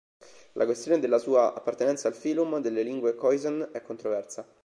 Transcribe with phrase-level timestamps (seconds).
[0.53, 4.43] La questione della sua appartenenza al "phylum" delle lingue khoisan è controversa.